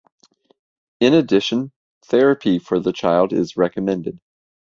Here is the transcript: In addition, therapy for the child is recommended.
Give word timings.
In 0.99 1.13
addition, 1.13 1.71
therapy 2.07 2.57
for 2.57 2.79
the 2.79 2.91
child 2.91 3.33
is 3.33 3.55
recommended. 3.55 4.19